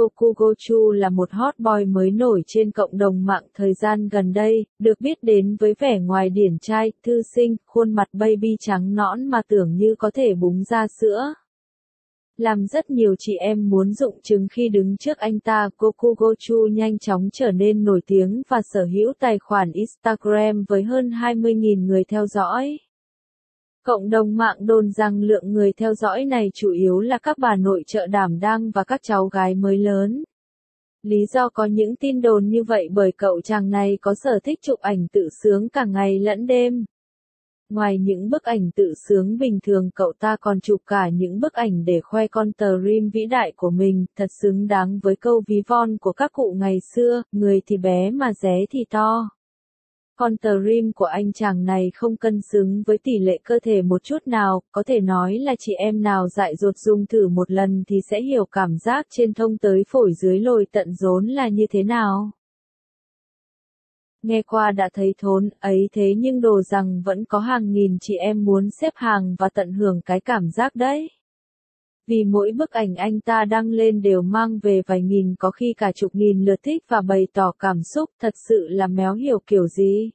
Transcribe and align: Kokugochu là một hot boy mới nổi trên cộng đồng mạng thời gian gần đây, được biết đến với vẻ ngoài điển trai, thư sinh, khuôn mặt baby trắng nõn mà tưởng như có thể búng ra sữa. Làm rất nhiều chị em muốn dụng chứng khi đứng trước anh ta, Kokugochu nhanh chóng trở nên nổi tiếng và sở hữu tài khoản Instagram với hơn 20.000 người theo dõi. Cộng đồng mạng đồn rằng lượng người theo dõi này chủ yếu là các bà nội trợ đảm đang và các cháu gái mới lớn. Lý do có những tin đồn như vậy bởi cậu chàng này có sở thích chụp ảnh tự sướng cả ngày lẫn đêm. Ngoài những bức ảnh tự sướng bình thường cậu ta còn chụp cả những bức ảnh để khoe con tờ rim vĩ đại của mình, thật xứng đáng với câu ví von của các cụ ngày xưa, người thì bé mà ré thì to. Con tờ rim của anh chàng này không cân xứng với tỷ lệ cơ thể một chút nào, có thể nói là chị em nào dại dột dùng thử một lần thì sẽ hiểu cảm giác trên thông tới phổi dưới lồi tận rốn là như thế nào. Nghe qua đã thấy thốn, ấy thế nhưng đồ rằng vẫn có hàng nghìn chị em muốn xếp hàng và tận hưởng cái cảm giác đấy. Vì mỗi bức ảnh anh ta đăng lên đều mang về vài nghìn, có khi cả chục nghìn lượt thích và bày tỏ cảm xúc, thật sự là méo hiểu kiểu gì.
Kokugochu 0.00 0.92
là 0.92 1.10
một 1.10 1.30
hot 1.32 1.58
boy 1.58 1.84
mới 1.84 2.10
nổi 2.10 2.42
trên 2.46 2.70
cộng 2.70 2.98
đồng 2.98 3.24
mạng 3.24 3.44
thời 3.54 3.74
gian 3.74 4.08
gần 4.08 4.32
đây, 4.32 4.66
được 4.78 5.00
biết 5.00 5.18
đến 5.22 5.56
với 5.60 5.74
vẻ 5.78 5.98
ngoài 5.98 6.30
điển 6.30 6.58
trai, 6.58 6.92
thư 7.02 7.22
sinh, 7.34 7.56
khuôn 7.66 7.92
mặt 7.92 8.08
baby 8.12 8.56
trắng 8.60 8.94
nõn 8.94 9.26
mà 9.26 9.42
tưởng 9.48 9.76
như 9.76 9.94
có 9.98 10.10
thể 10.14 10.34
búng 10.34 10.64
ra 10.64 10.86
sữa. 11.00 11.34
Làm 12.36 12.66
rất 12.66 12.90
nhiều 12.90 13.14
chị 13.18 13.36
em 13.36 13.70
muốn 13.70 13.92
dụng 13.92 14.20
chứng 14.22 14.48
khi 14.52 14.68
đứng 14.68 14.96
trước 14.96 15.18
anh 15.18 15.40
ta, 15.40 15.68
Kokugochu 15.76 16.66
nhanh 16.72 16.98
chóng 16.98 17.28
trở 17.32 17.50
nên 17.50 17.84
nổi 17.84 18.00
tiếng 18.06 18.42
và 18.48 18.60
sở 18.72 18.84
hữu 18.84 19.12
tài 19.18 19.38
khoản 19.38 19.72
Instagram 19.72 20.64
với 20.68 20.82
hơn 20.82 21.10
20.000 21.10 21.86
người 21.86 22.04
theo 22.04 22.26
dõi. 22.26 22.78
Cộng 23.84 24.10
đồng 24.10 24.36
mạng 24.36 24.56
đồn 24.60 24.90
rằng 24.90 25.22
lượng 25.22 25.52
người 25.52 25.72
theo 25.72 25.94
dõi 25.94 26.24
này 26.24 26.50
chủ 26.54 26.72
yếu 26.72 27.00
là 27.00 27.18
các 27.18 27.38
bà 27.38 27.56
nội 27.56 27.82
trợ 27.86 28.06
đảm 28.06 28.40
đang 28.40 28.70
và 28.70 28.84
các 28.84 29.00
cháu 29.02 29.26
gái 29.26 29.54
mới 29.54 29.78
lớn. 29.78 30.24
Lý 31.02 31.26
do 31.32 31.48
có 31.48 31.64
những 31.64 31.96
tin 31.96 32.20
đồn 32.20 32.48
như 32.48 32.64
vậy 32.64 32.88
bởi 32.92 33.12
cậu 33.16 33.40
chàng 33.40 33.70
này 33.70 33.98
có 34.00 34.14
sở 34.14 34.38
thích 34.44 34.58
chụp 34.62 34.80
ảnh 34.80 35.06
tự 35.12 35.28
sướng 35.42 35.68
cả 35.68 35.84
ngày 35.84 36.18
lẫn 36.18 36.46
đêm. 36.46 36.84
Ngoài 37.70 37.98
những 37.98 38.30
bức 38.30 38.42
ảnh 38.42 38.70
tự 38.76 38.94
sướng 39.08 39.38
bình 39.38 39.58
thường 39.66 39.90
cậu 39.94 40.12
ta 40.18 40.36
còn 40.40 40.60
chụp 40.60 40.80
cả 40.86 41.08
những 41.08 41.40
bức 41.40 41.52
ảnh 41.52 41.84
để 41.84 42.00
khoe 42.00 42.28
con 42.28 42.52
tờ 42.52 42.80
rim 42.84 43.10
vĩ 43.10 43.26
đại 43.26 43.52
của 43.56 43.70
mình, 43.70 44.06
thật 44.16 44.30
xứng 44.42 44.66
đáng 44.66 44.98
với 45.02 45.16
câu 45.16 45.42
ví 45.46 45.62
von 45.66 45.98
của 45.98 46.12
các 46.12 46.32
cụ 46.32 46.54
ngày 46.58 46.78
xưa, 46.94 47.22
người 47.32 47.60
thì 47.66 47.76
bé 47.76 48.10
mà 48.10 48.32
ré 48.32 48.64
thì 48.70 48.84
to. 48.90 49.28
Con 50.20 50.36
tờ 50.36 50.62
rim 50.62 50.92
của 50.92 51.04
anh 51.04 51.32
chàng 51.32 51.64
này 51.64 51.90
không 51.94 52.16
cân 52.16 52.40
xứng 52.52 52.82
với 52.86 52.98
tỷ 52.98 53.18
lệ 53.18 53.38
cơ 53.44 53.58
thể 53.62 53.82
một 53.82 54.02
chút 54.02 54.18
nào, 54.26 54.62
có 54.72 54.82
thể 54.82 55.00
nói 55.00 55.38
là 55.38 55.54
chị 55.58 55.72
em 55.74 56.02
nào 56.02 56.28
dại 56.28 56.56
dột 56.56 56.78
dùng 56.78 57.06
thử 57.06 57.28
một 57.28 57.50
lần 57.50 57.84
thì 57.86 58.00
sẽ 58.10 58.20
hiểu 58.20 58.46
cảm 58.46 58.78
giác 58.78 59.06
trên 59.10 59.34
thông 59.34 59.58
tới 59.58 59.84
phổi 59.88 60.12
dưới 60.12 60.40
lồi 60.40 60.66
tận 60.72 60.94
rốn 60.94 61.26
là 61.26 61.48
như 61.48 61.66
thế 61.70 61.82
nào. 61.82 62.30
Nghe 64.22 64.42
qua 64.42 64.72
đã 64.72 64.88
thấy 64.92 65.14
thốn, 65.18 65.48
ấy 65.60 65.88
thế 65.92 66.14
nhưng 66.16 66.40
đồ 66.40 66.62
rằng 66.62 67.02
vẫn 67.02 67.24
có 67.24 67.38
hàng 67.38 67.72
nghìn 67.72 67.98
chị 68.00 68.16
em 68.16 68.44
muốn 68.44 68.70
xếp 68.70 68.92
hàng 68.96 69.36
và 69.38 69.48
tận 69.48 69.72
hưởng 69.72 70.00
cái 70.02 70.20
cảm 70.20 70.50
giác 70.50 70.74
đấy. 70.74 71.08
Vì 72.10 72.24
mỗi 72.24 72.52
bức 72.56 72.70
ảnh 72.70 72.94
anh 72.94 73.20
ta 73.20 73.44
đăng 73.44 73.70
lên 73.70 74.02
đều 74.02 74.22
mang 74.22 74.58
về 74.58 74.82
vài 74.86 75.02
nghìn, 75.02 75.34
có 75.38 75.50
khi 75.50 75.74
cả 75.76 75.92
chục 75.92 76.14
nghìn 76.14 76.44
lượt 76.44 76.60
thích 76.62 76.84
và 76.88 77.00
bày 77.00 77.26
tỏ 77.32 77.52
cảm 77.58 77.82
xúc, 77.94 78.10
thật 78.20 78.34
sự 78.48 78.68
là 78.68 78.86
méo 78.86 79.14
hiểu 79.14 79.38
kiểu 79.46 79.66
gì. 79.66 80.10